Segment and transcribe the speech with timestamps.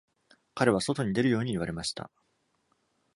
[0.55, 2.09] 彼は外に出るように言われました